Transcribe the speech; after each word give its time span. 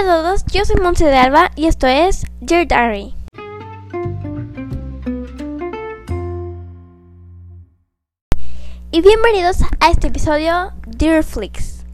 Hola 0.00 0.12
a 0.12 0.22
todos, 0.22 0.44
yo 0.52 0.64
soy 0.64 0.76
Monse 0.80 1.06
de 1.06 1.16
Alba 1.16 1.50
y 1.56 1.66
esto 1.66 1.86
es 1.86 2.24
Dear 2.40 2.68
Diary. 2.68 3.14
Y 8.92 9.00
bienvenidos 9.00 9.62
a 9.80 9.90
este 9.90 10.08
episodio 10.08 10.72
Dear 10.86 11.24
Flix. 11.24 11.84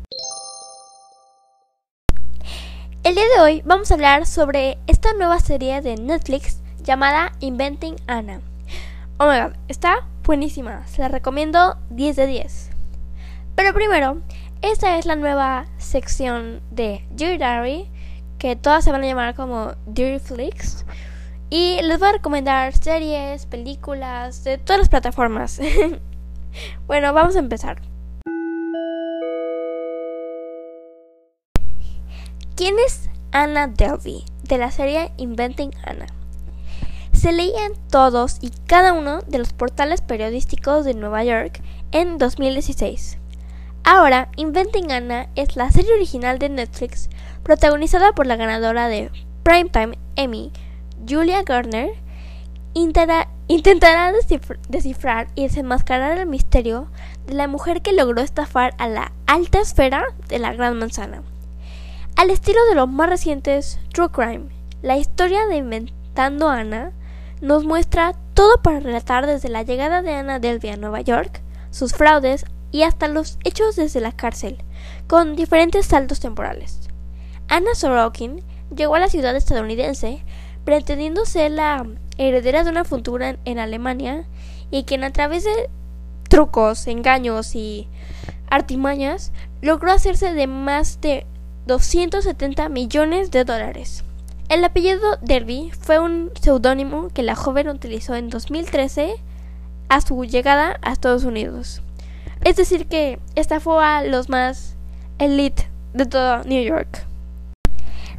El 3.04 3.14
día 3.14 3.24
de 3.36 3.42
hoy 3.42 3.62
vamos 3.64 3.90
a 3.90 3.94
hablar 3.94 4.26
sobre 4.26 4.76
esta 4.86 5.14
nueva 5.14 5.38
serie 5.38 5.80
de 5.80 5.96
Netflix 5.96 6.58
llamada 6.82 7.32
Inventing 7.40 7.96
Anna. 8.06 8.40
Oh 9.18 9.30
my 9.30 9.40
god, 9.40 9.56
está 9.68 10.06
buenísima, 10.24 10.86
se 10.88 11.00
la 11.00 11.08
recomiendo 11.08 11.78
10 11.90 12.16
de 12.16 12.26
10. 12.26 12.70
Pero 13.54 13.72
primero, 13.72 14.18
esta 14.60 14.98
es 14.98 15.06
la 15.06 15.14
nueva 15.14 15.66
sección 15.78 16.60
de 16.70 17.06
Dear 17.10 17.38
Diary, 17.38 17.90
que 18.44 18.56
todas 18.56 18.84
se 18.84 18.92
van 18.92 19.02
a 19.02 19.06
llamar 19.06 19.34
como 19.34 19.72
Dear 19.86 20.20
Flix. 20.20 20.84
Y 21.48 21.80
les 21.80 21.98
voy 21.98 22.08
a 22.08 22.12
recomendar 22.12 22.74
series, 22.74 23.46
películas, 23.46 24.44
de 24.44 24.58
todas 24.58 24.80
las 24.80 24.90
plataformas. 24.90 25.58
bueno, 26.86 27.14
vamos 27.14 27.36
a 27.36 27.38
empezar. 27.38 27.80
¿Quién 32.54 32.74
es 32.86 33.08
Anna 33.32 33.66
Delvey 33.66 34.26
de 34.42 34.58
la 34.58 34.70
serie 34.70 35.12
Inventing 35.16 35.70
Anna? 35.82 36.04
Se 37.14 37.32
leía 37.32 37.64
en 37.64 37.72
todos 37.88 38.36
y 38.42 38.50
cada 38.66 38.92
uno 38.92 39.20
de 39.22 39.38
los 39.38 39.54
portales 39.54 40.02
periodísticos 40.02 40.84
de 40.84 40.92
Nueva 40.92 41.24
York 41.24 41.62
en 41.92 42.18
2016. 42.18 43.16
Ahora, 43.86 44.28
Inventing 44.36 44.90
Anna 44.92 45.28
es 45.34 45.56
la 45.56 45.70
serie 45.70 45.92
original 45.92 46.38
de 46.38 46.48
Netflix 46.48 47.10
protagonizada 47.42 48.12
por 48.12 48.26
la 48.26 48.36
ganadora 48.36 48.88
de 48.88 49.10
Primetime 49.42 49.98
Emmy, 50.16 50.52
Julia 51.06 51.42
Garner. 51.42 51.90
intentará 52.72 54.12
descifrar 54.70 55.26
y 55.34 55.42
desenmascarar 55.42 56.16
el 56.16 56.26
misterio 56.26 56.88
de 57.26 57.34
la 57.34 57.46
mujer 57.46 57.82
que 57.82 57.92
logró 57.92 58.22
estafar 58.22 58.74
a 58.78 58.88
la 58.88 59.12
alta 59.26 59.60
esfera 59.60 60.02
de 60.28 60.38
la 60.38 60.54
Gran 60.54 60.78
Manzana. 60.78 61.22
Al 62.16 62.30
estilo 62.30 62.64
de 62.70 62.76
los 62.76 62.88
más 62.88 63.10
recientes 63.10 63.78
True 63.92 64.08
Crime, 64.08 64.46
la 64.80 64.96
historia 64.96 65.46
de 65.46 65.56
Inventando 65.56 66.48
Anna 66.48 66.92
nos 67.42 67.64
muestra 67.64 68.14
todo 68.32 68.62
para 68.62 68.80
relatar 68.80 69.26
desde 69.26 69.50
la 69.50 69.62
llegada 69.62 70.00
de 70.00 70.14
Anna 70.14 70.38
Delvey 70.38 70.70
a 70.70 70.76
Nueva 70.78 71.02
York, 71.02 71.42
sus 71.70 71.92
fraudes 71.92 72.46
y 72.74 72.82
hasta 72.82 73.06
los 73.06 73.38
hechos 73.44 73.76
desde 73.76 74.00
la 74.00 74.10
cárcel, 74.10 74.58
con 75.06 75.36
diferentes 75.36 75.86
saltos 75.86 76.18
temporales. 76.18 76.80
Anna 77.46 77.72
Sorokin 77.72 78.42
llegó 78.74 78.96
a 78.96 78.98
la 78.98 79.08
ciudad 79.08 79.36
estadounidense 79.36 80.24
pretendiendo 80.64 81.24
ser 81.24 81.52
la 81.52 81.86
heredera 82.18 82.64
de 82.64 82.70
una 82.70 82.82
futura 82.82 83.36
en, 83.44 83.60
Alemania 83.60 84.24
y 84.72 84.82
quien 84.82 85.04
a 85.04 85.12
través 85.12 85.44
de 85.44 85.70
trucos, 86.28 86.88
engaños 86.88 87.54
y 87.54 87.86
artimañas 88.50 89.30
logró 89.62 89.92
hacerse 89.92 90.32
de 90.32 90.48
más 90.48 91.00
de 91.00 91.26
270 91.68 92.68
millones 92.70 93.30
de 93.30 93.44
dólares. 93.44 94.02
El 94.48 94.64
apellido 94.64 95.16
Derby 95.22 95.70
fue 95.78 96.00
un 96.00 96.32
seudónimo 96.40 97.06
que 97.10 97.22
la 97.22 97.36
joven 97.36 97.68
utilizó 97.68 98.16
en 98.16 98.30
2013 98.30 99.14
a 99.88 100.00
su 100.00 100.24
llegada 100.24 100.80
a 100.82 100.90
Estados 100.90 101.22
Unidos. 101.22 101.80
Es 102.44 102.56
decir, 102.56 102.86
que 102.86 103.18
estafó 103.36 103.80
a 103.80 104.04
los 104.04 104.28
más 104.28 104.76
elite 105.18 105.66
de 105.94 106.04
todo 106.04 106.44
New 106.44 106.62
York. 106.62 107.06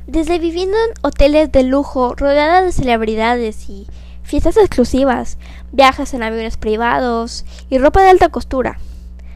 Desde 0.07 0.39
viviendo 0.39 0.75
en 0.75 0.93
hoteles 1.03 1.51
de 1.51 1.61
lujo 1.61 2.15
rodeada 2.15 2.63
de 2.63 2.71
celebridades 2.71 3.69
y 3.69 3.85
fiestas 4.23 4.57
exclusivas, 4.57 5.37
viajes 5.71 6.15
en 6.15 6.23
aviones 6.23 6.57
privados 6.57 7.45
y 7.69 7.77
ropa 7.77 8.01
de 8.01 8.09
alta 8.09 8.29
costura. 8.29 8.79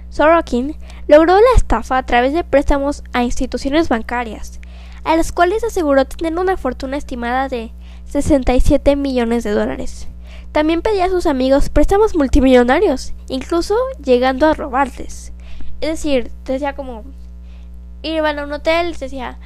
Sorokin 0.09 0.75
logró 1.07 1.35
la 1.35 1.55
estafa 1.55 1.99
a 1.99 2.05
través 2.05 2.33
de 2.33 2.43
préstamos 2.43 3.03
a 3.13 3.23
instituciones 3.23 3.89
bancarias, 3.89 4.59
a 5.03 5.15
las 5.15 5.31
cuales 5.31 5.63
aseguró 5.63 6.05
tener 6.05 6.35
una 6.39 6.57
fortuna 6.57 6.97
estimada 6.97 7.47
de 7.47 7.71
67 8.05 8.95
millones 8.95 9.43
de 9.43 9.51
dólares. 9.51 10.07
También 10.51 10.81
pedía 10.81 11.05
a 11.05 11.09
sus 11.09 11.25
amigos 11.25 11.69
préstamos 11.69 12.15
multimillonarios, 12.15 13.13
incluso 13.27 13.75
llegando 14.03 14.47
a 14.47 14.53
robarles. 14.53 15.31
Es 15.81 15.89
decir, 15.89 16.31
te 16.43 16.53
decía 16.53 16.75
como 16.75 17.03
iban 18.01 18.39
a 18.39 18.43
un 18.43 18.53
hotel 18.53 18.97
te 18.97 19.05
decía, 19.05 19.37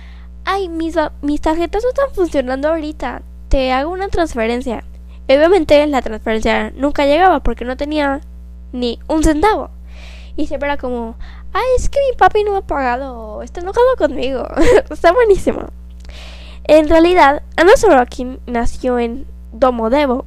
ay, 0.46 0.70
mis, 0.70 0.96
mis 1.22 1.42
tarjetas 1.42 1.84
no 1.84 1.90
están 1.90 2.14
funcionando 2.14 2.70
ahorita, 2.70 3.22
te 3.50 3.72
hago 3.72 3.92
una 3.92 4.10
transferencia. 4.10 4.84
obviamente 5.28 5.86
la 5.88 6.02
transferencia 6.02 6.72
nunca 6.76 7.06
llegaba 7.06 7.42
porque 7.42 7.66
no 7.66 7.78
tenía 7.78 8.22
ni 8.72 9.00
un 9.08 9.24
centavo. 9.24 9.70
Y 10.36 10.48
siempre 10.48 10.68
era 10.68 10.78
como, 10.78 11.16
ay, 11.54 11.64
es 11.78 11.90
que 11.90 12.00
mi 12.10 12.18
papi 12.18 12.44
no 12.44 12.52
me 12.52 12.58
ha 12.58 12.62
pagado, 12.62 13.44
está 13.44 13.62
enojado 13.62 13.96
conmigo. 13.98 14.48
está 14.90 15.12
buenísimo. 15.12 15.68
En 16.66 16.90
realidad, 16.90 17.44
Anna 17.58 17.76
Sorokin 17.76 18.40
nació 18.48 18.98
en 18.98 19.28
Domodevo, 19.52 20.26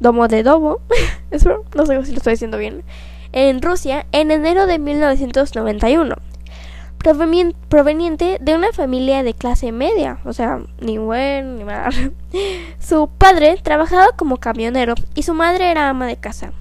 Domo 0.00 0.28
de 0.28 0.42
Domo, 0.42 0.78
no 1.74 1.86
sé 1.86 2.04
si 2.04 2.12
lo 2.12 2.18
estoy 2.18 2.32
diciendo 2.32 2.58
bien, 2.58 2.82
en 3.32 3.62
Rusia 3.62 4.06
en 4.12 4.30
enero 4.30 4.66
de 4.66 4.78
1991, 4.78 6.16
proveniente 7.68 8.38
de 8.40 8.54
una 8.54 8.72
familia 8.72 9.22
de 9.22 9.34
clase 9.34 9.72
media, 9.72 10.18
o 10.24 10.32
sea, 10.32 10.60
ni 10.80 10.98
buen 10.98 11.58
ni 11.58 11.64
mal. 11.64 11.92
Su 12.80 13.08
padre 13.08 13.58
trabajaba 13.62 14.12
como 14.16 14.38
camionero 14.38 14.94
y 15.14 15.22
su 15.22 15.34
madre 15.34 15.70
era 15.70 15.88
ama 15.88 16.06
de 16.06 16.16
casa. 16.16 16.52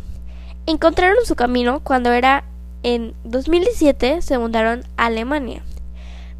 Encontraron 0.66 1.26
su 1.26 1.36
camino 1.36 1.82
cuando 1.82 2.12
era 2.12 2.44
en 2.84 3.14
2017 3.24 4.22
se 4.22 4.38
mudaron 4.38 4.84
a 4.98 5.06
Alemania, 5.06 5.64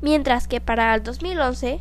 mientras 0.02 0.48
que 0.48 0.60
para 0.60 0.94
el 0.96 1.04
2011 1.04 1.80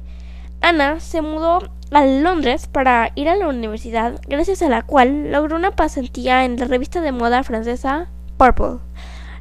Ana 0.63 1.01
se 1.01 1.23
mudó 1.23 1.59
a 1.91 2.07
Londres 2.07 2.69
para 2.69 3.11
ir 3.17 3.29
a 3.29 3.35
la 3.35 3.49
universidad, 3.49 4.21
gracias 4.29 4.63
a 4.63 4.69
la 4.69 4.83
cual 4.83 5.33
logró 5.33 5.57
una 5.57 5.73
pasantía 5.73 6.45
en 6.45 6.57
la 6.57 6.67
revista 6.67 7.01
de 7.01 7.11
moda 7.11 7.43
francesa 7.43 8.09
Purple, 8.37 8.79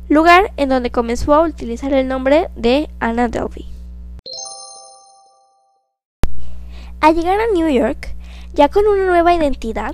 lugar 0.10 0.52
en 0.58 0.70
donde 0.70 0.90
comenzó 0.90 1.36
a 1.36 1.42
utilizar 1.42 1.94
el 1.94 2.08
nombre 2.08 2.50
de 2.56 2.90
Anna 3.00 3.28
Delvey. 3.28 3.68
Al 7.00 7.16
llegar 7.16 7.40
a 7.40 7.54
New 7.54 7.70
York, 7.70 8.16
ya 8.54 8.70
con 8.70 8.88
una 8.88 9.06
nueva 9.06 9.34
identidad, 9.34 9.94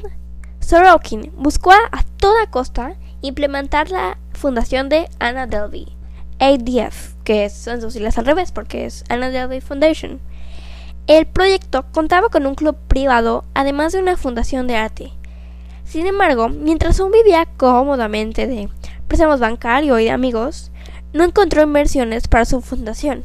Sorokin 0.61 1.33
buscó 1.35 1.71
a 1.71 2.03
toda 2.17 2.49
costa 2.49 2.95
implementar 3.21 3.91
la 3.91 4.17
fundación 4.31 4.88
de 4.88 5.09
Anna 5.19 5.45
Delvey, 5.45 5.88
ADF, 6.39 7.15
que 7.25 7.44
es 7.44 7.67
en 7.67 7.81
sus 7.81 7.94
siglas 7.94 8.17
al 8.17 8.25
revés 8.25 8.53
porque 8.53 8.85
es 8.85 9.03
Anna 9.09 9.29
Delvey 9.29 9.59
Foundation 9.59 10.21
el 11.07 11.25
proyecto 11.25 11.85
contaba 11.91 12.29
con 12.29 12.45
un 12.45 12.56
club 12.56 12.75
privado, 12.88 13.45
además 13.53 13.94
de 13.94 14.00
una 14.00 14.18
fundación 14.18 14.68
de 14.68 14.75
arte. 14.75 15.13
Sin 15.85 16.06
embargo, 16.06 16.50
mientras 16.50 17.00
aún 17.00 17.12
vivía 17.12 17.47
cómodamente 17.56 18.45
de 18.45 18.69
préstamos 19.07 19.40
bancario 19.40 19.97
y 20.00 20.06
de 20.06 20.12
amigos, 20.12 20.72
no 21.13 21.23
encontró 21.23 21.63
inversiones 21.63 22.28
para 22.28 22.44
su 22.44 22.62
fundación, 22.62 23.23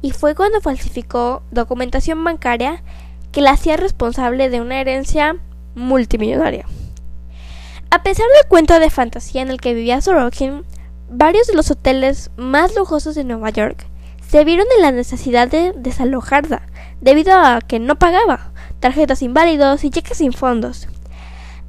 y 0.00 0.12
fue 0.12 0.34
cuando 0.34 0.62
falsificó 0.62 1.42
documentación 1.50 2.24
bancaria 2.24 2.82
que 3.30 3.42
la 3.42 3.50
hacía 3.50 3.76
responsable 3.76 4.48
de 4.48 4.62
una 4.62 4.80
herencia 4.80 5.36
multimillonaria. 5.74 6.64
A 7.90 8.02
pesar 8.02 8.26
del 8.26 8.48
cuento 8.48 8.78
de 8.80 8.90
fantasía 8.90 9.42
en 9.42 9.48
el 9.48 9.60
que 9.60 9.74
vivía 9.74 10.00
Sorokin, 10.00 10.64
varios 11.10 11.46
de 11.46 11.54
los 11.54 11.70
hoteles 11.70 12.30
más 12.36 12.74
lujosos 12.74 13.14
de 13.14 13.24
Nueva 13.24 13.50
York 13.50 13.86
se 14.26 14.44
vieron 14.44 14.66
en 14.76 14.82
la 14.82 14.92
necesidad 14.92 15.48
de 15.48 15.72
desalojarla, 15.76 16.67
debido 17.00 17.34
a 17.34 17.60
que 17.60 17.78
no 17.78 17.96
pagaba 17.96 18.50
tarjetas 18.80 19.22
inválidos 19.22 19.84
y 19.84 19.90
cheques 19.90 20.18
sin 20.18 20.32
fondos, 20.32 20.88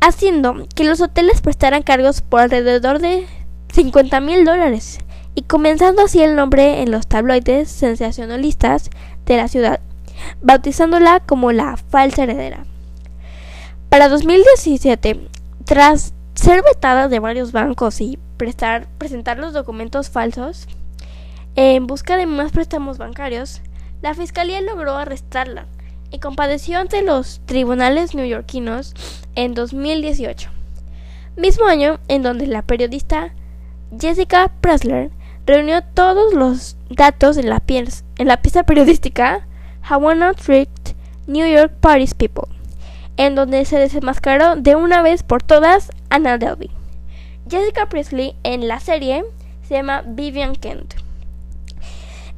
haciendo 0.02 0.68
que 0.76 0.84
los 0.84 1.02
hoteles 1.02 1.42
prestaran 1.42 1.84
cargos 1.84 2.22
por 2.22 2.42
alrededor 2.42 3.00
de 3.00 3.26
50 3.74 4.20
mil 4.22 4.46
dólares 4.46 5.00
y 5.36 5.44
comenzando 5.44 6.04
así 6.04 6.22
el 6.22 6.36
nombre 6.36 6.81
en 6.81 6.92
los 6.92 7.08
tabloides 7.08 7.70
sensacionalistas 7.70 8.90
de 9.26 9.38
la 9.38 9.48
ciudad, 9.48 9.80
bautizándola 10.42 11.20
como 11.20 11.52
la 11.52 11.78
falsa 11.78 12.24
heredera. 12.24 12.66
Para 13.90 14.10
2017, 14.10 15.28
tras 15.66 16.14
ser 16.36 16.62
vetada 16.64 17.08
de 17.08 17.20
varios 17.20 17.52
bancos 17.52 18.02
y 18.02 18.20
prestar, 18.38 18.88
presentar 18.98 19.38
los 19.38 19.54
documentos 19.54 20.10
falsos, 20.10 20.68
en 21.56 21.88
busca 21.88 22.16
de 22.16 22.26
más 22.26 22.52
préstamos 22.52 22.98
bancarios, 22.98 23.62
la 24.01 24.13
fiscalía 24.13 24.62
logró 24.62 24.96
arrestarla 24.96 25.66
y 26.12 26.19
compadeció 26.19 26.80
ante 26.80 27.01
los 27.01 27.42
tribunales 27.46 28.16
neoyorquinos 28.16 28.94
en 29.36 29.54
2018, 29.54 30.50
mismo 31.36 31.66
año 31.66 32.00
en 32.07 32.24
donde 32.24 32.48
la 32.48 32.62
periodista 32.62 33.34
Jessica 34.00 34.51
Pressler 34.62 35.12
reunió 35.46 35.81
todos 35.81 36.34
los 36.34 36.78
datos 36.90 37.38
en 37.38 37.50
la, 37.50 37.62
en 37.68 38.28
la 38.28 38.42
pieza 38.42 38.63
periodística 38.63 39.48
Wanna 39.90 40.34
Tricked 40.34 40.95
New 41.28 41.48
York 41.48 41.74
Party's 41.80 42.13
People, 42.13 42.48
en 43.18 43.36
donde 43.36 43.66
se 43.66 43.78
desenmascaró 43.78 44.56
de 44.56 44.75
una 44.75 45.02
vez 45.02 45.24
por 45.24 45.42
todas 45.44 45.92
Anna 46.10 46.38
Delvey. 46.38 46.69
Jessica 47.50 47.90
Presley 47.90 48.36
en 48.44 48.68
la 48.68 48.80
serie 48.80 49.25
se 49.68 49.75
llama 49.75 50.04
Vivian 50.06 50.56
Kent. 50.56 50.99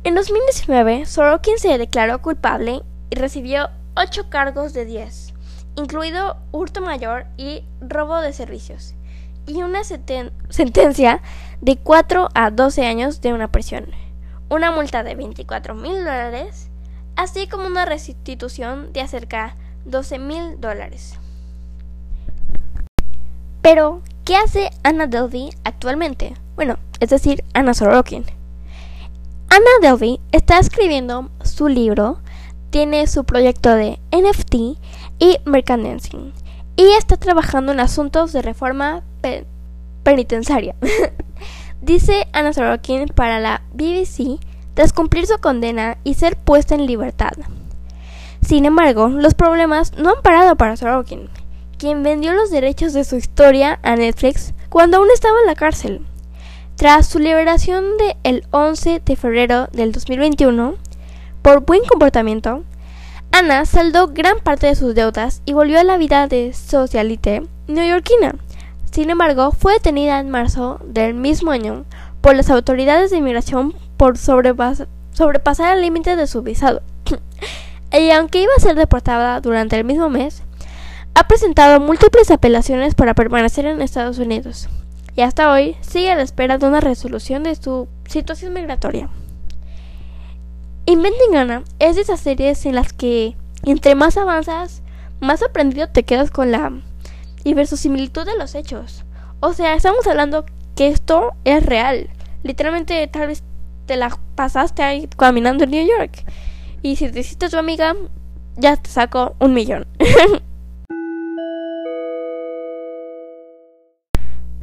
En 0.03 0.15
2019, 0.15 1.05
Sorokin 1.05 1.59
se 1.59 1.77
declaró 1.77 2.23
culpable 2.23 2.81
y 3.11 3.15
recibió 3.17 3.69
8 3.95 4.31
cargos 4.31 4.73
de 4.73 4.85
10, 4.85 5.35
incluido 5.75 6.37
hurto 6.51 6.81
mayor 6.81 7.27
y 7.37 7.65
robo 7.81 8.19
de 8.19 8.33
servicios, 8.33 8.95
y 9.45 9.61
una 9.61 9.83
sentencia 9.83 11.21
de 11.61 11.77
4 11.77 12.29
a 12.33 12.49
12 12.49 12.83
años 12.87 13.21
de 13.21 13.31
una 13.31 13.51
prisión, 13.51 13.91
una 14.49 14.71
multa 14.71 15.03
de 15.03 15.13
24 15.13 15.75
mil 15.75 15.99
dólares, 15.99 16.71
así 17.15 17.47
como 17.47 17.67
una 17.67 17.85
restitución 17.85 18.93
de 18.93 19.01
acerca 19.01 19.55
12 19.85 20.17
mil 20.17 20.59
dólares. 20.59 21.19
Pero, 23.61 24.01
¿qué 24.25 24.35
hace 24.35 24.71
Anna 24.81 25.05
Delvey 25.05 25.51
actualmente? 25.63 26.33
Bueno, 26.55 26.79
es 26.99 27.11
decir, 27.11 27.43
Anna 27.53 27.75
Sorokin. 27.75 28.25
Anna 29.53 29.69
Delvey 29.81 30.21
está 30.31 30.59
escribiendo 30.59 31.29
su 31.43 31.67
libro, 31.67 32.19
tiene 32.69 33.05
su 33.07 33.25
proyecto 33.25 33.75
de 33.75 33.99
NFT 34.13 34.55
y 35.19 35.39
merchandising 35.43 36.31
y 36.77 36.83
está 36.93 37.17
trabajando 37.17 37.73
en 37.73 37.81
asuntos 37.81 38.31
de 38.31 38.43
reforma 38.43 39.03
penitenciaria. 40.03 40.73
Dice 41.81 42.29
Anna 42.31 42.53
Sorokin 42.53 43.07
para 43.07 43.41
la 43.41 43.61
BBC 43.73 44.39
tras 44.73 44.93
cumplir 44.93 45.27
su 45.27 45.37
condena 45.39 45.97
y 46.05 46.13
ser 46.13 46.37
puesta 46.37 46.75
en 46.75 46.85
libertad. 46.85 47.33
Sin 48.41 48.63
embargo, 48.63 49.09
los 49.09 49.33
problemas 49.33 49.97
no 49.97 50.11
han 50.11 50.21
parado 50.21 50.55
para 50.55 50.77
Sorokin, 50.77 51.27
quien 51.77 52.03
vendió 52.03 52.31
los 52.31 52.51
derechos 52.51 52.93
de 52.93 53.03
su 53.03 53.17
historia 53.17 53.79
a 53.83 53.97
Netflix 53.97 54.53
cuando 54.69 54.95
aún 54.95 55.09
estaba 55.13 55.37
en 55.41 55.47
la 55.47 55.55
cárcel. 55.55 56.05
Tras 56.81 57.05
su 57.05 57.19
liberación 57.19 57.95
de 57.99 58.17
el 58.23 58.43
11 58.49 59.03
de 59.05 59.15
febrero 59.15 59.67
del 59.71 59.91
2021, 59.91 60.73
por 61.43 61.63
buen 61.63 61.83
comportamiento, 61.85 62.63
Ana 63.31 63.67
saldó 63.67 64.07
gran 64.07 64.39
parte 64.39 64.65
de 64.65 64.73
sus 64.73 64.95
deudas 64.95 65.43
y 65.45 65.53
volvió 65.53 65.79
a 65.79 65.83
la 65.83 65.97
vida 65.97 66.25
de 66.25 66.53
socialite 66.53 67.43
neoyorquina. 67.67 68.33
Sin 68.91 69.11
embargo, 69.11 69.51
fue 69.51 69.73
detenida 69.73 70.19
en 70.19 70.31
marzo 70.31 70.79
del 70.83 71.13
mismo 71.13 71.51
año 71.51 71.85
por 72.19 72.35
las 72.35 72.49
autoridades 72.49 73.11
de 73.11 73.17
inmigración 73.17 73.75
por 73.95 74.17
sobrepasar 74.17 75.77
el 75.77 75.83
límite 75.83 76.15
de 76.15 76.25
su 76.25 76.41
visado. 76.41 76.81
y 77.93 78.09
aunque 78.09 78.41
iba 78.41 78.53
a 78.57 78.59
ser 78.59 78.73
deportada 78.73 79.39
durante 79.39 79.75
el 79.75 79.83
mismo 79.83 80.09
mes, 80.09 80.41
ha 81.13 81.27
presentado 81.27 81.79
múltiples 81.79 82.31
apelaciones 82.31 82.95
para 82.95 83.13
permanecer 83.13 83.67
en 83.67 83.83
Estados 83.83 84.17
Unidos 84.17 84.67
y 85.15 85.21
hasta 85.21 85.51
hoy 85.51 85.75
sigue 85.81 86.11
a 86.11 86.15
la 86.15 86.21
espera 86.21 86.57
de 86.57 86.67
una 86.67 86.79
resolución 86.79 87.43
de 87.43 87.55
su 87.55 87.87
situación 88.07 88.53
migratoria. 88.53 89.09
Inventing 90.85 91.35
Anna 91.35 91.63
es 91.79 91.95
de 91.95 92.01
esas 92.01 92.19
series 92.19 92.65
en 92.65 92.75
las 92.75 92.93
que 92.93 93.35
entre 93.63 93.95
más 93.95 94.17
avanzas, 94.17 94.81
más 95.19 95.43
aprendido 95.43 95.87
te 95.87 96.03
quedas 96.03 96.31
con 96.31 96.51
la 96.51 96.71
inversosimilitud 97.43 98.25
de 98.25 98.37
los 98.37 98.55
hechos. 98.55 99.03
O 99.39 99.53
sea, 99.53 99.75
estamos 99.75 100.05
hablando 100.07 100.45
que 100.75 100.87
esto 100.87 101.33
es 101.45 101.65
real. 101.65 102.09
Literalmente 102.43 103.05
tal 103.07 103.27
vez 103.27 103.43
te 103.85 103.97
la 103.97 104.17
pasaste 104.35 104.83
ahí 104.83 105.07
caminando 105.17 105.63
en 105.63 105.71
New 105.71 105.87
York. 105.87 106.23
Y 106.81 106.95
si 106.95 107.11
te 107.11 107.19
hiciste 107.19 107.49
tu 107.49 107.57
amiga, 107.57 107.95
ya 108.55 108.77
te 108.77 108.89
saco 108.89 109.35
un 109.39 109.53
millón. 109.53 109.85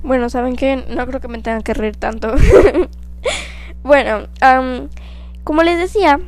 Bueno, 0.09 0.31
¿saben 0.31 0.57
qué? 0.57 0.87
No 0.89 1.07
creo 1.07 1.21
que 1.21 1.29
me 1.29 1.39
tengan 1.43 1.61
que 1.61 1.75
reír 1.75 1.95
tanto. 1.95 2.35
bueno, 3.83 4.27
como 5.45 5.63
les 5.63 5.77
decía, 5.77 6.19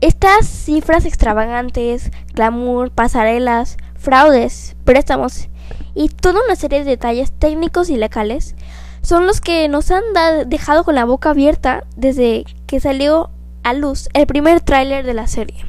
estas 0.00 0.48
cifras 0.48 1.04
extravagantes, 1.04 2.10
glamour, 2.32 2.90
pasarelas, 2.90 3.76
fraudes, 3.98 4.76
préstamos 4.86 5.50
y 5.94 6.08
toda 6.08 6.40
una 6.42 6.56
serie 6.56 6.78
de 6.78 6.86
detalles 6.86 7.32
técnicos 7.32 7.90
y 7.90 7.98
legales 7.98 8.54
son 9.02 9.26
los 9.26 9.42
que 9.42 9.68
nos 9.68 9.90
han 9.90 10.02
dejado 10.46 10.82
con 10.82 10.94
la 10.94 11.04
boca 11.04 11.28
abierta 11.28 11.84
desde 11.98 12.46
que 12.66 12.80
salió 12.80 13.28
a 13.62 13.74
luz 13.74 14.08
el 14.14 14.26
primer 14.26 14.62
tráiler 14.62 15.04
de 15.04 15.12
la 15.12 15.26
serie. 15.26 15.66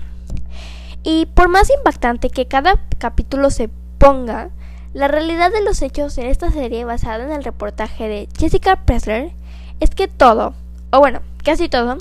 Y 1.04 1.26
por 1.26 1.50
más 1.50 1.70
impactante 1.78 2.30
que 2.30 2.48
cada 2.48 2.80
capítulo 3.00 3.50
se 3.50 3.70
ponga, 3.98 4.50
la 4.94 5.08
realidad 5.08 5.52
de 5.52 5.64
los 5.64 5.82
hechos 5.82 6.18
en 6.18 6.28
esta 6.28 6.52
serie 6.52 6.84
basada 6.84 7.24
en 7.24 7.32
el 7.32 7.44
reportaje 7.44 8.10
de 8.10 8.30
Jessica 8.38 8.76
Pressler 8.76 9.32
es 9.80 9.92
que 9.92 10.10
todo, 10.10 10.54
o 10.92 11.00
bueno, 11.00 11.22
casi 11.44 11.70
todo, 11.70 11.98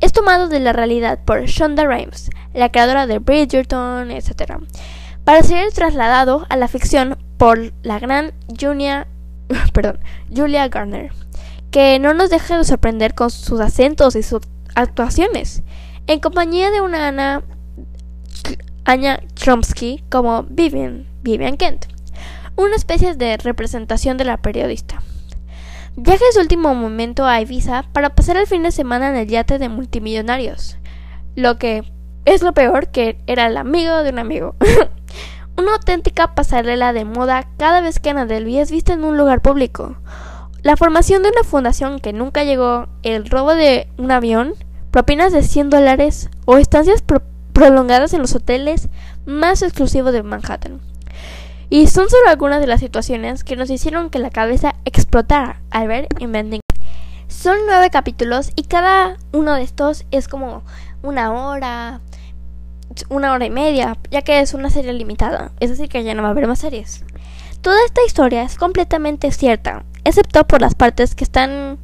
es 0.00 0.12
tomado 0.12 0.48
de 0.48 0.58
la 0.58 0.72
realidad 0.72 1.18
por 1.24 1.44
Shonda 1.44 1.84
Rhimes, 1.84 2.30
la 2.54 2.70
creadora 2.70 3.06
de 3.06 3.18
Bridgerton, 3.18 4.10
etc., 4.10 4.54
para 5.24 5.42
ser 5.42 5.72
trasladado 5.72 6.46
a 6.48 6.56
la 6.56 6.68
ficción 6.68 7.18
por 7.36 7.72
la 7.82 7.98
gran 7.98 8.32
Julia, 8.58 9.06
perdón, 9.74 10.00
Julia 10.34 10.68
Garner, 10.68 11.12
que 11.70 11.98
no 11.98 12.14
nos 12.14 12.30
deja 12.30 12.56
de 12.56 12.64
sorprender 12.64 13.14
con 13.14 13.30
sus 13.30 13.60
acentos 13.60 14.16
y 14.16 14.22
sus 14.22 14.40
actuaciones, 14.74 15.62
en 16.06 16.18
compañía 16.18 16.70
de 16.70 16.80
una 16.80 17.08
Ana 17.08 17.42
Anya 18.84 19.22
Chomsky 19.34 20.02
como 20.10 20.44
Vivian, 20.44 21.06
Vivian 21.22 21.56
Kent 21.56 21.91
una 22.56 22.76
especie 22.76 23.14
de 23.14 23.36
representación 23.36 24.16
de 24.16 24.24
la 24.24 24.36
periodista. 24.36 25.02
Viaja 25.96 26.24
en 26.24 26.32
su 26.32 26.40
último 26.40 26.74
momento 26.74 27.26
a 27.26 27.40
Ibiza 27.40 27.84
para 27.92 28.14
pasar 28.14 28.36
el 28.36 28.46
fin 28.46 28.62
de 28.62 28.72
semana 28.72 29.10
en 29.10 29.16
el 29.16 29.28
yate 29.28 29.58
de 29.58 29.68
multimillonarios, 29.68 30.78
lo 31.34 31.58
que 31.58 31.84
es 32.24 32.42
lo 32.42 32.52
peor 32.52 32.88
que 32.88 33.18
era 33.26 33.46
el 33.46 33.56
amigo 33.56 34.02
de 34.02 34.10
un 34.10 34.18
amigo. 34.18 34.54
una 35.58 35.72
auténtica 35.72 36.34
pasarela 36.34 36.92
de 36.92 37.04
moda 37.04 37.46
cada 37.58 37.80
vez 37.80 38.00
que 38.00 38.10
Ana 38.10 38.26
Delvey 38.26 38.58
es 38.58 38.70
vista 38.70 38.92
en 38.92 39.04
un 39.04 39.18
lugar 39.18 39.42
público. 39.42 39.96
La 40.62 40.76
formación 40.76 41.22
de 41.22 41.30
una 41.30 41.42
fundación 41.42 41.98
que 41.98 42.12
nunca 42.12 42.44
llegó, 42.44 42.88
el 43.02 43.28
robo 43.28 43.54
de 43.54 43.88
un 43.98 44.12
avión, 44.12 44.54
propinas 44.90 45.32
de 45.32 45.42
100 45.42 45.70
dólares 45.70 46.30
o 46.44 46.56
estancias 46.56 47.02
prolongadas 47.52 48.14
en 48.14 48.20
los 48.20 48.34
hoteles 48.34 48.88
más 49.26 49.62
exclusivos 49.62 50.12
de 50.12 50.22
Manhattan. 50.22 50.80
Y 51.72 51.86
son 51.86 52.10
solo 52.10 52.28
algunas 52.28 52.60
de 52.60 52.66
las 52.66 52.80
situaciones 52.80 53.44
que 53.44 53.56
nos 53.56 53.70
hicieron 53.70 54.10
que 54.10 54.18
la 54.18 54.28
cabeza 54.28 54.74
explotara 54.84 55.62
al 55.70 55.88
ver 55.88 56.06
Inventing. 56.18 56.60
Son 57.28 57.56
nueve 57.66 57.88
capítulos 57.88 58.52
y 58.56 58.64
cada 58.64 59.16
uno 59.32 59.54
de 59.54 59.62
estos 59.62 60.04
es 60.10 60.28
como 60.28 60.64
una 61.02 61.32
hora, 61.32 62.02
una 63.08 63.32
hora 63.32 63.46
y 63.46 63.50
media, 63.50 63.96
ya 64.10 64.20
que 64.20 64.40
es 64.40 64.52
una 64.52 64.68
serie 64.68 64.92
limitada. 64.92 65.52
Es 65.60 65.70
decir, 65.70 65.88
que 65.88 66.04
ya 66.04 66.14
no 66.14 66.20
va 66.20 66.28
a 66.28 66.32
haber 66.32 66.46
más 66.46 66.58
series. 66.58 67.06
Toda 67.62 67.82
esta 67.86 68.04
historia 68.06 68.42
es 68.42 68.58
completamente 68.58 69.32
cierta, 69.32 69.82
excepto 70.04 70.46
por 70.46 70.60
las 70.60 70.74
partes 70.74 71.14
que 71.14 71.24
están 71.24 71.78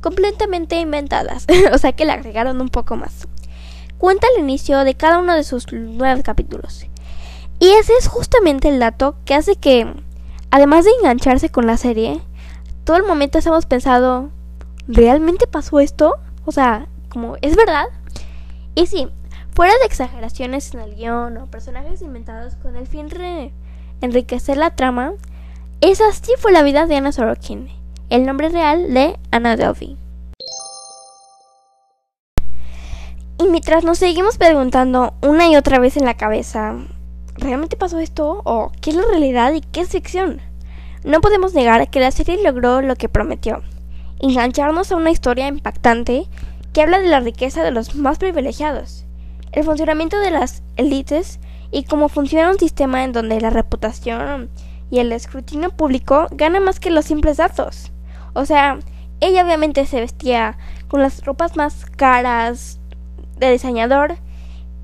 completamente 0.00 0.80
inventadas, 0.80 1.46
o 1.72 1.78
sea 1.78 1.92
que 1.92 2.06
le 2.06 2.10
agregaron 2.10 2.60
un 2.60 2.70
poco 2.70 2.96
más. 2.96 3.28
Cuenta 3.98 4.26
el 4.34 4.42
inicio 4.42 4.82
de 4.82 4.96
cada 4.96 5.20
uno 5.20 5.36
de 5.36 5.44
sus 5.44 5.68
nueve 5.72 6.24
capítulos 6.24 6.88
y 7.60 7.70
ese 7.70 7.92
es 7.98 8.08
justamente 8.08 8.68
el 8.68 8.78
dato 8.78 9.16
que 9.24 9.34
hace 9.34 9.56
que, 9.56 9.92
además 10.50 10.84
de 10.84 10.90
engancharse 11.00 11.50
con 11.50 11.66
la 11.66 11.76
serie, 11.76 12.20
todo 12.84 12.96
el 12.96 13.04
momento 13.04 13.38
estamos 13.38 13.66
pensando, 13.66 14.30
¿realmente 14.86 15.46
pasó 15.46 15.80
esto? 15.80 16.14
O 16.44 16.52
sea, 16.52 16.86
como, 17.08 17.36
¿es 17.42 17.56
verdad? 17.56 17.86
Y 18.74 18.86
sí, 18.86 19.08
fuera 19.54 19.72
de 19.80 19.86
exageraciones 19.86 20.72
en 20.72 20.80
el 20.80 20.94
guion 20.94 21.36
o 21.36 21.46
personajes 21.46 22.00
inventados 22.00 22.54
con 22.54 22.76
el 22.76 22.86
fin 22.86 23.08
de 23.08 23.52
enriquecer 24.00 24.56
la 24.56 24.76
trama, 24.76 25.14
esa 25.80 26.12
sí 26.12 26.32
fue 26.38 26.52
la 26.52 26.62
vida 26.62 26.86
de 26.86 26.96
Anna 26.96 27.12
Sorokin, 27.12 27.68
el 28.08 28.24
nombre 28.24 28.50
real 28.50 28.94
de 28.94 29.18
Anna 29.32 29.56
Delphi. 29.56 29.96
Y 33.40 33.44
mientras 33.48 33.84
nos 33.84 33.98
seguimos 33.98 34.38
preguntando 34.38 35.14
una 35.22 35.48
y 35.48 35.56
otra 35.56 35.78
vez 35.78 35.96
en 35.96 36.04
la 36.04 36.16
cabeza, 36.16 36.76
¿realmente 37.38 37.76
pasó 37.76 37.98
esto? 37.98 38.42
¿O 38.44 38.72
qué 38.80 38.90
es 38.90 38.96
la 38.96 39.04
realidad 39.10 39.52
y 39.52 39.60
qué 39.60 39.80
es 39.80 39.88
ficción? 39.88 40.40
No 41.04 41.20
podemos 41.20 41.54
negar 41.54 41.88
que 41.90 42.00
la 42.00 42.10
serie 42.10 42.42
logró 42.42 42.80
lo 42.82 42.96
que 42.96 43.08
prometió, 43.08 43.62
engancharnos 44.20 44.92
a 44.92 44.96
una 44.96 45.10
historia 45.10 45.48
impactante 45.48 46.26
que 46.72 46.82
habla 46.82 46.98
de 46.98 47.08
la 47.08 47.20
riqueza 47.20 47.62
de 47.62 47.70
los 47.70 47.94
más 47.94 48.18
privilegiados, 48.18 49.04
el 49.52 49.64
funcionamiento 49.64 50.18
de 50.18 50.30
las 50.30 50.62
élites 50.76 51.40
y 51.70 51.84
cómo 51.84 52.08
funciona 52.08 52.50
un 52.50 52.58
sistema 52.58 53.04
en 53.04 53.12
donde 53.12 53.40
la 53.40 53.50
reputación 53.50 54.50
y 54.90 54.98
el 54.98 55.12
escrutinio 55.12 55.70
público 55.70 56.26
ganan 56.32 56.64
más 56.64 56.80
que 56.80 56.90
los 56.90 57.04
simples 57.04 57.36
datos. 57.36 57.92
O 58.34 58.44
sea, 58.44 58.78
ella 59.20 59.44
obviamente 59.44 59.86
se 59.86 60.00
vestía 60.00 60.58
con 60.88 61.02
las 61.02 61.24
ropas 61.24 61.56
más 61.56 61.86
caras 61.86 62.80
de 63.38 63.52
diseñador 63.52 64.16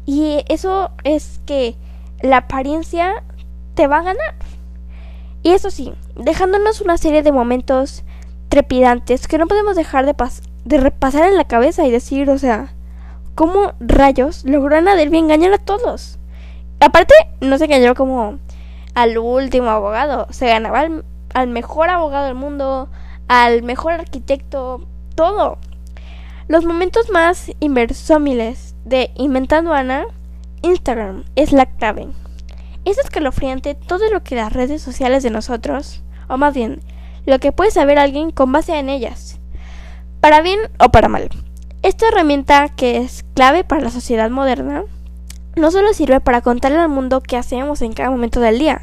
Y 0.06 0.44
eso 0.48 0.90
es 1.02 1.40
que 1.46 1.76
la 2.24 2.38
apariencia 2.38 3.22
te 3.74 3.86
va 3.86 3.98
a 3.98 4.02
ganar. 4.02 4.34
Y 5.42 5.50
eso 5.50 5.70
sí, 5.70 5.92
dejándonos 6.16 6.80
una 6.80 6.96
serie 6.96 7.22
de 7.22 7.32
momentos 7.32 8.02
trepidantes 8.48 9.28
que 9.28 9.36
no 9.36 9.46
podemos 9.46 9.76
dejar 9.76 10.06
de, 10.06 10.14
de 10.64 10.78
repasar 10.78 11.28
en 11.28 11.36
la 11.36 11.44
cabeza 11.44 11.86
y 11.86 11.90
decir, 11.90 12.30
o 12.30 12.38
sea, 12.38 12.72
¿cómo 13.34 13.74
rayos 13.78 14.44
logró 14.44 14.76
Ana 14.76 15.00
engañar 15.02 15.52
a 15.52 15.58
todos? 15.58 16.18
Aparte, 16.80 17.14
no 17.40 17.58
se 17.58 17.66
engañó 17.66 17.94
como 17.94 18.38
al 18.94 19.18
último 19.18 19.68
abogado, 19.68 20.26
se 20.30 20.46
ganaba 20.46 20.80
al, 20.80 21.04
al 21.34 21.48
mejor 21.48 21.90
abogado 21.90 22.24
del 22.24 22.36
mundo, 22.36 22.88
al 23.28 23.62
mejor 23.62 23.92
arquitecto, 23.92 24.86
todo. 25.14 25.58
Los 26.48 26.64
momentos 26.64 27.10
más 27.10 27.52
inversómiles 27.60 28.74
de 28.86 29.10
Inventando 29.14 29.74
Ana, 29.74 30.06
Instagram 30.64 31.24
es 31.36 31.52
la 31.52 31.66
clave. 31.66 32.08
Es 32.86 32.96
escalofriante 32.96 33.74
todo 33.74 34.10
lo 34.10 34.22
que 34.22 34.34
las 34.34 34.50
redes 34.50 34.80
sociales 34.80 35.22
de 35.22 35.28
nosotros, 35.28 36.02
o 36.26 36.38
más 36.38 36.54
bien, 36.54 36.80
lo 37.26 37.38
que 37.38 37.52
puede 37.52 37.70
saber 37.70 37.98
alguien 37.98 38.30
con 38.30 38.50
base 38.50 38.78
en 38.78 38.88
ellas, 38.88 39.38
para 40.22 40.40
bien 40.40 40.58
o 40.78 40.88
para 40.88 41.08
mal. 41.08 41.28
Esta 41.82 42.08
herramienta 42.08 42.70
que 42.70 42.96
es 42.96 43.26
clave 43.34 43.62
para 43.62 43.82
la 43.82 43.90
sociedad 43.90 44.30
moderna, 44.30 44.84
no 45.54 45.70
solo 45.70 45.92
sirve 45.92 46.20
para 46.20 46.40
contarle 46.40 46.78
al 46.78 46.88
mundo 46.88 47.20
qué 47.20 47.36
hacemos 47.36 47.82
en 47.82 47.92
cada 47.92 48.10
momento 48.10 48.40
del 48.40 48.58
día, 48.58 48.80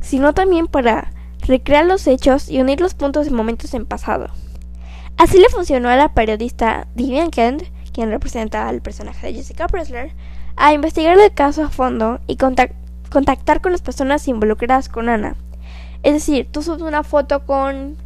sino 0.00 0.34
también 0.34 0.66
para 0.66 1.12
recrear 1.46 1.86
los 1.86 2.08
hechos 2.08 2.50
y 2.50 2.60
unir 2.60 2.80
los 2.80 2.94
puntos 2.94 3.26
de 3.26 3.30
momentos 3.30 3.72
en 3.74 3.86
pasado. 3.86 4.30
Así 5.16 5.38
le 5.38 5.48
funcionó 5.48 5.90
a 5.90 5.96
la 5.96 6.12
periodista 6.12 6.88
Vivian 6.96 7.30
Kent, 7.30 7.62
quien 7.92 8.10
representa 8.10 8.68
al 8.68 8.82
personaje 8.82 9.28
de 9.28 9.34
Jessica 9.34 9.68
Pressler, 9.68 10.12
a 10.56 10.72
investigar 10.72 11.18
el 11.18 11.32
caso 11.34 11.64
a 11.64 11.70
fondo 11.70 12.20
y 12.26 12.36
contactar 12.36 13.60
con 13.60 13.72
las 13.72 13.82
personas 13.82 14.26
involucradas 14.28 14.88
con 14.88 15.08
Ana. 15.08 15.36
Es 16.02 16.12
decir, 16.14 16.48
tú 16.50 16.62
subes 16.62 16.82
una 16.82 17.02
foto 17.02 17.44
con 17.46 17.96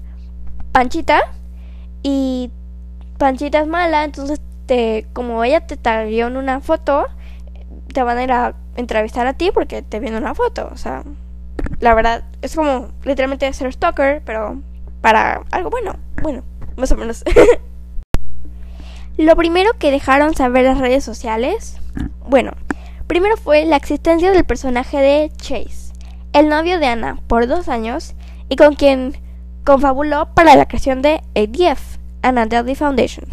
Panchita 0.73 1.21
y 2.03 2.51
Panchita 3.19 3.61
es 3.61 3.67
mala, 3.67 4.05
entonces 4.05 4.41
te, 4.67 5.07
como 5.13 5.43
ella 5.45 5.67
te 5.67 5.77
tagueó 5.77 6.29
en 6.29 6.37
una 6.37 6.61
foto, 6.61 7.07
te 7.93 8.03
van 8.03 8.19
a 8.19 8.25
ir 8.25 8.33
a 8.33 8.55
entrevistar 8.77 9.27
a 9.27 9.33
ti 9.33 9.51
porque 9.53 9.83
te 9.83 10.01
viene 10.01 10.19
una 10.19 10.35
foto. 10.35 10.69
O 10.73 10.77
sea, 10.77 11.03
la 11.81 11.95
verdad, 11.95 12.25
es 12.43 12.55
como 12.55 12.89
literalmente 13.05 13.53
ser 13.53 13.73
stalker, 13.73 14.23
pero 14.25 14.61
para 15.01 15.43
algo 15.51 15.71
bueno. 15.71 15.97
Bueno 16.23 16.43
más 16.79 16.93
o 16.93 16.97
menos. 16.97 17.25
Lo 19.19 19.35
primero 19.35 19.73
que 19.81 19.91
dejaron 19.91 20.37
saber 20.37 20.65
las 20.65 20.79
redes 20.79 21.03
sociales, 21.03 21.77
bueno, 22.29 22.53
primero 23.09 23.37
fue 23.37 23.65
la 23.65 23.75
existencia 23.75 24.31
del 24.31 24.45
personaje 24.45 24.99
de 24.99 25.33
Chase, 25.37 25.93
el 26.33 26.49
novio 26.49 26.79
de 26.79 26.87
Anna 26.87 27.21
por 27.27 27.49
dos 27.49 27.69
años 27.69 28.15
y 28.49 28.55
con 28.55 28.77
quien 28.77 29.17
confabuló 29.65 30.33
para 30.35 30.55
la 30.55 30.67
creación 30.67 31.03
de 31.03 31.21
ADF, 31.35 31.99
Anna 32.23 32.47
Delvey 32.47 32.77
Foundation. 32.77 33.27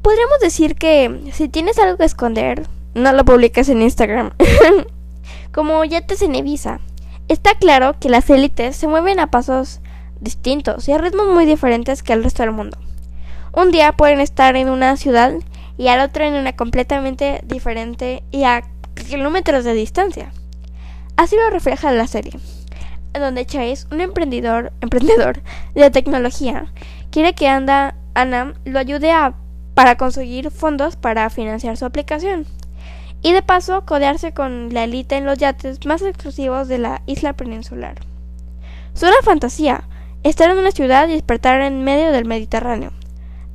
Podríamos 0.00 0.40
decir 0.40 0.74
que 0.74 1.32
si 1.34 1.50
tienes 1.50 1.78
algo 1.78 1.98
que 1.98 2.06
esconder, 2.06 2.66
no 2.94 3.12
lo 3.12 3.26
publiques 3.26 3.68
en 3.68 3.82
Instagram. 3.82 4.30
Como 5.52 5.84
ya 5.84 6.00
te 6.06 6.16
se 6.16 6.28
visa. 6.40 6.80
Está 7.28 7.56
claro 7.56 7.96
que 8.00 8.08
las 8.08 8.30
élites 8.30 8.74
se 8.74 8.88
mueven 8.88 9.20
a 9.20 9.30
pasos 9.30 9.82
distintos 10.18 10.88
y 10.88 10.92
a 10.92 10.98
ritmos 10.98 11.28
muy 11.28 11.44
diferentes 11.44 12.02
que 12.02 12.14
el 12.14 12.24
resto 12.24 12.42
del 12.42 12.52
mundo. 12.52 12.78
Un 13.52 13.70
día 13.70 13.92
pueden 13.92 14.20
estar 14.20 14.56
en 14.56 14.68
una 14.68 14.96
ciudad 14.96 15.32
y 15.78 15.88
al 15.88 16.00
otro 16.00 16.24
en 16.24 16.34
una 16.34 16.54
completamente 16.54 17.40
diferente 17.44 18.22
y 18.30 18.44
a 18.44 18.62
kilómetros 18.94 19.64
de 19.64 19.72
distancia. 19.72 20.32
Así 21.16 21.36
lo 21.36 21.50
refleja 21.50 21.90
la 21.92 22.06
serie, 22.06 22.32
donde 23.18 23.46
Chase, 23.46 23.86
un 23.90 24.00
emprendedor, 24.00 24.72
emprendedor 24.80 25.42
de 25.74 25.90
tecnología, 25.90 26.72
quiere 27.10 27.34
que 27.34 27.48
Anda, 27.48 27.94
Anna 28.14 28.54
lo 28.64 28.78
ayude 28.78 29.12
a, 29.12 29.34
para 29.74 29.96
conseguir 29.96 30.50
fondos 30.50 30.96
para 30.96 31.30
financiar 31.30 31.76
su 31.76 31.86
aplicación. 31.86 32.46
Y 33.22 33.32
de 33.32 33.42
paso 33.42 33.84
codearse 33.84 34.32
con 34.32 34.72
la 34.72 34.84
élite 34.84 35.16
en 35.16 35.24
los 35.24 35.38
yates 35.38 35.84
más 35.86 36.02
exclusivos 36.02 36.68
de 36.68 36.78
la 36.78 37.02
isla 37.06 37.32
peninsular. 37.32 37.96
Suena 38.94 39.16
fantasía, 39.24 39.88
estar 40.22 40.50
en 40.50 40.58
una 40.58 40.70
ciudad 40.70 41.08
y 41.08 41.12
despertar 41.12 41.62
en 41.62 41.82
medio 41.82 42.12
del 42.12 42.26
Mediterráneo. 42.26 42.92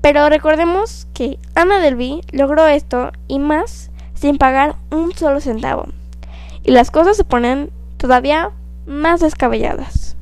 Pero 0.03 0.27
recordemos 0.27 1.07
que 1.13 1.39
Ana 1.55 1.79
Delby 1.79 2.23
logró 2.33 2.67
esto 2.67 3.13
y 3.29 3.39
más 3.39 3.89
sin 4.13 4.37
pagar 4.37 4.75
un 4.91 5.13
solo 5.13 5.39
centavo. 5.39 5.85
Y 6.61 6.71
las 6.71 6.91
cosas 6.91 7.15
se 7.15 7.23
ponen 7.23 7.71
todavía 7.95 8.51
más 8.85 9.21
descabelladas. 9.21 10.17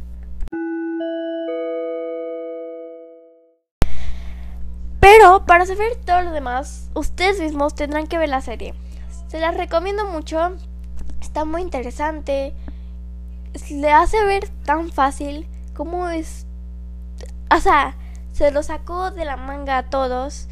Pero 4.99 5.47
para 5.47 5.65
saber 5.65 5.95
todo 6.05 6.21
lo 6.21 6.31
demás, 6.31 6.91
ustedes 6.93 7.39
mismos 7.39 7.73
tendrán 7.73 8.05
que 8.05 8.19
ver 8.19 8.29
la 8.29 8.41
serie. 8.41 8.75
Se 9.29 9.39
las 9.39 9.57
recomiendo 9.57 10.05
mucho. 10.05 10.57
Está 11.21 11.43
muy 11.43 11.63
interesante. 11.63 12.53
Le 13.71 13.91
hace 13.91 14.23
ver 14.27 14.47
tan 14.63 14.91
fácil 14.91 15.47
cómo 15.73 16.07
es... 16.07 16.45
O 17.49 17.59
sea, 17.59 17.95
se 18.41 18.49
lo 18.49 18.63
sacó 18.63 19.11
de 19.11 19.23
la 19.23 19.37
manga 19.37 19.77
a 19.77 19.89
todos. 19.91 20.47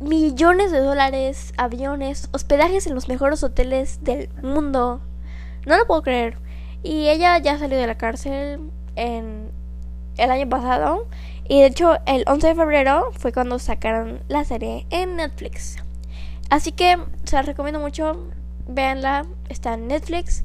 Millones 0.00 0.72
de 0.72 0.80
dólares, 0.80 1.52
aviones, 1.56 2.28
hospedajes 2.32 2.88
en 2.88 2.96
los 2.96 3.06
mejores 3.06 3.44
hoteles 3.44 4.02
del 4.02 4.28
mundo. 4.42 5.00
No 5.64 5.76
lo 5.76 5.86
puedo 5.86 6.02
creer. 6.02 6.38
Y 6.82 7.10
ella 7.10 7.38
ya 7.38 7.60
salió 7.60 7.78
de 7.78 7.86
la 7.86 7.96
cárcel 7.96 8.72
en 8.96 9.52
el 10.16 10.30
año 10.32 10.48
pasado. 10.48 11.06
Y 11.48 11.60
de 11.60 11.66
hecho, 11.66 11.96
el 12.06 12.24
11 12.26 12.48
de 12.48 12.54
febrero 12.56 13.12
fue 13.12 13.32
cuando 13.32 13.60
sacaron 13.60 14.18
la 14.26 14.44
serie 14.44 14.88
en 14.90 15.14
Netflix. 15.14 15.76
Así 16.50 16.72
que 16.72 16.98
se 17.22 17.36
la 17.36 17.42
recomiendo 17.42 17.78
mucho. 17.78 18.32
Véanla, 18.66 19.26
está 19.48 19.74
en 19.74 19.86
Netflix. 19.86 20.42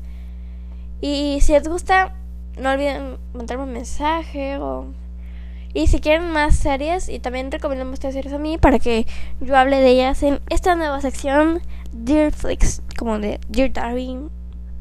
Y 1.02 1.40
si 1.42 1.54
les 1.54 1.68
gusta, 1.68 2.14
no 2.60 2.70
olviden 2.70 3.18
mandarme 3.34 3.64
un 3.64 3.74
mensaje 3.74 4.60
o... 4.60 4.94
Y 5.78 5.86
si 5.86 6.00
quieren 6.00 6.32
más 6.32 6.56
series, 6.56 7.08
y 7.08 7.20
también 7.20 7.52
recomiendo 7.52 7.94
estas 7.94 8.16
series 8.16 8.34
a 8.34 8.40
mí 8.40 8.58
para 8.58 8.80
que 8.80 9.06
yo 9.40 9.56
hable 9.56 9.80
de 9.80 9.90
ellas 9.90 10.24
en 10.24 10.42
esta 10.50 10.74
nueva 10.74 11.00
sección 11.02 11.62
Dearflix, 11.92 12.82
como 12.98 13.20
de 13.20 13.40
Dear 13.48 13.72
Darwin 13.74 14.32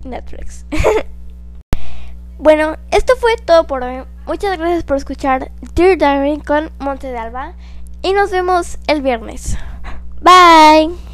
Netflix. 0.04 0.64
bueno, 2.38 2.78
esto 2.90 3.12
fue 3.20 3.36
todo 3.44 3.66
por 3.66 3.82
hoy. 3.82 4.04
Muchas 4.26 4.56
gracias 4.56 4.84
por 4.84 4.96
escuchar 4.96 5.52
Dear 5.74 5.98
Darwin 5.98 6.40
con 6.40 6.70
Monte 6.78 7.08
de 7.08 7.18
Alba 7.18 7.52
y 8.00 8.14
nos 8.14 8.30
vemos 8.30 8.78
el 8.86 9.02
viernes. 9.02 9.58
Bye. 10.22 11.05